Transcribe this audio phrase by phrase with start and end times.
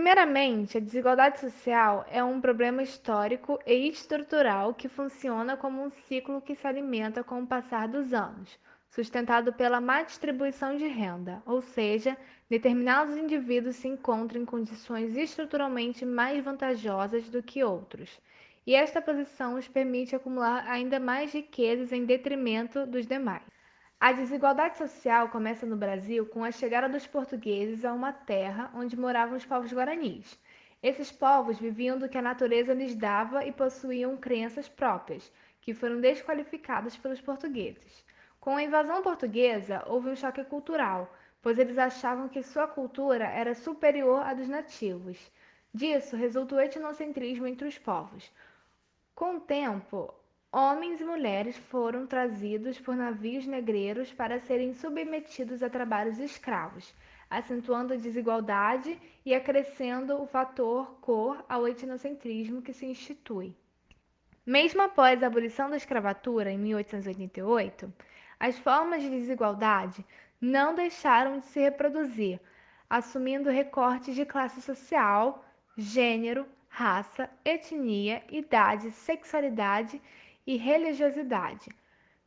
[0.00, 6.40] Primeiramente, a desigualdade social é um problema histórico e estrutural que funciona como um ciclo
[6.40, 8.58] que se alimenta com o passar dos anos,
[8.88, 12.16] sustentado pela má distribuição de renda, ou seja,
[12.48, 18.18] determinados indivíduos se encontram em condições estruturalmente mais vantajosas do que outros,
[18.66, 23.59] e esta posição os permite acumular ainda mais riquezas em detrimento dos demais.
[24.02, 28.98] A desigualdade social começa no Brasil com a chegada dos portugueses a uma terra onde
[28.98, 30.40] moravam os povos guaranis.
[30.82, 36.00] Esses povos viviam do que a natureza lhes dava e possuíam crenças próprias, que foram
[36.00, 38.02] desqualificadas pelos portugueses.
[38.40, 43.54] Com a invasão portuguesa, houve um choque cultural, pois eles achavam que sua cultura era
[43.54, 45.30] superior à dos nativos.
[45.74, 48.32] Disso resultou o etnocentrismo entre os povos.
[49.14, 50.14] Com o tempo,
[50.52, 56.92] Homens e mulheres foram trazidos por navios negreiros para serem submetidos a trabalhos escravos,
[57.30, 63.54] acentuando a desigualdade e acrescendo o fator cor ao etnocentrismo que se institui.
[64.44, 67.92] Mesmo após a abolição da escravatura em 1888,
[68.40, 70.04] as formas de desigualdade
[70.40, 72.40] não deixaram de se reproduzir,
[72.88, 75.44] assumindo recortes de classe social,
[75.76, 80.02] gênero, raça, etnia, idade, sexualidade
[80.50, 81.70] e religiosidade,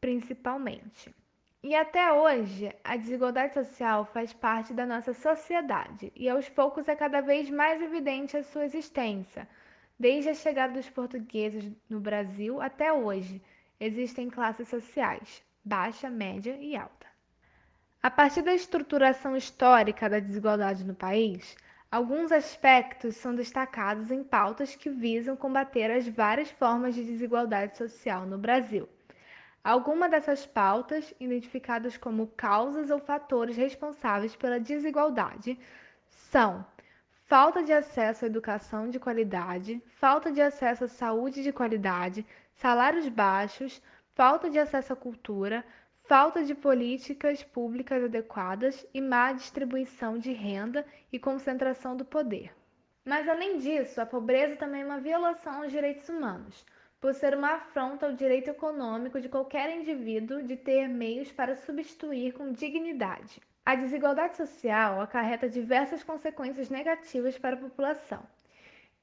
[0.00, 1.14] principalmente.
[1.62, 6.96] E até hoje, a desigualdade social faz parte da nossa sociedade e aos poucos é
[6.96, 9.46] cada vez mais evidente a sua existência.
[9.98, 13.42] Desde a chegada dos portugueses no Brasil até hoje,
[13.78, 17.06] existem classes sociais: baixa, média e alta.
[18.02, 21.54] A partir da estruturação histórica da desigualdade no país,
[21.90, 28.26] Alguns aspectos são destacados em pautas que visam combater as várias formas de desigualdade social
[28.26, 28.88] no Brasil.
[29.62, 35.58] Algumas dessas pautas, identificadas como causas ou fatores responsáveis pela desigualdade,
[36.08, 36.66] são
[37.26, 43.08] falta de acesso à educação de qualidade, falta de acesso à saúde de qualidade, salários
[43.08, 43.80] baixos,
[44.14, 45.64] falta de acesso à cultura,
[46.08, 52.54] falta de políticas públicas adequadas e má distribuição de renda e concentração do poder.
[53.04, 56.64] Mas, além disso, a pobreza também é uma violação aos direitos humanos,
[57.00, 62.32] por ser uma afronta ao direito econômico de qualquer indivíduo de ter meios para substituir
[62.34, 63.40] com dignidade.
[63.64, 68.22] A desigualdade social acarreta diversas consequências negativas para a população,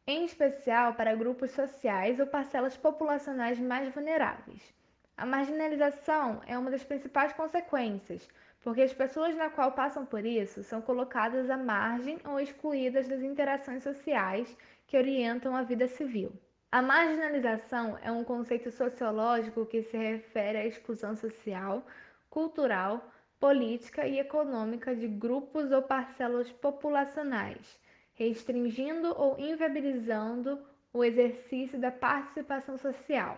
[0.07, 4.73] em especial para grupos sociais ou parcelas populacionais mais vulneráveis.
[5.15, 8.27] A marginalização é uma das principais consequências,
[8.63, 13.21] porque as pessoas na qual passam por isso são colocadas à margem ou excluídas das
[13.21, 14.57] interações sociais
[14.87, 16.31] que orientam a vida civil.
[16.71, 21.85] A marginalização é um conceito sociológico que se refere à exclusão social,
[22.27, 27.79] cultural, política e econômica de grupos ou parcelas populacionais,
[28.15, 30.59] restringindo ou inviabilizando
[30.91, 33.37] o exercício da participação social.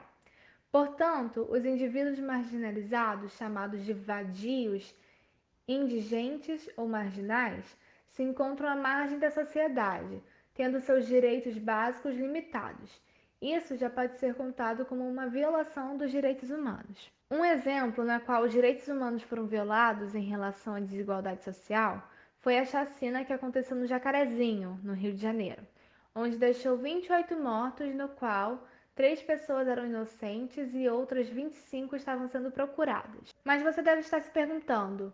[0.76, 4.94] Portanto, os indivíduos marginalizados, chamados de vadios,
[5.66, 7.78] indigentes ou marginais,
[8.10, 10.22] se encontram à margem da sociedade,
[10.54, 13.02] tendo seus direitos básicos limitados.
[13.42, 17.10] Isso já pode ser contado como uma violação dos direitos humanos.
[17.32, 22.06] Um exemplo na qual os direitos humanos foram violados em relação à desigualdade social
[22.42, 25.66] foi a chacina que aconteceu no Jacarezinho, no Rio de Janeiro,
[26.14, 28.62] onde deixou 28 mortos, no qual
[28.96, 33.36] Três pessoas eram inocentes e outras 25 estavam sendo procuradas.
[33.44, 35.14] Mas você deve estar se perguntando: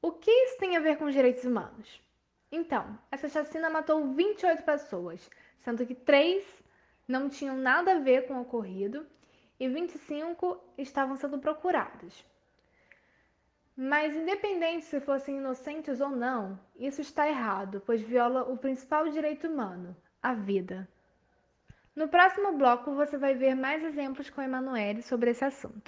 [0.00, 2.00] o que isso tem a ver com os direitos humanos?
[2.50, 6.42] Então, essa chacina matou 28 pessoas, sendo que três
[7.06, 9.06] não tinham nada a ver com o ocorrido
[9.60, 12.24] e 25 estavam sendo procuradas.
[13.76, 19.46] Mas, independente se fossem inocentes ou não, isso está errado, pois viola o principal direito
[19.46, 20.88] humano, a vida.
[21.96, 25.80] No próximo bloco você vai ver mais exemplos com Emanuele sobre esse assunto.